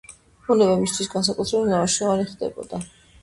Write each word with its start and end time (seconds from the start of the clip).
ბუნება 0.45 0.77
მისთვის 0.79 1.11
განსაკუთრებით 1.11 1.67
მრავალმნიშვნელოვანი 1.73 2.27
ხდებოდა. 2.31 2.81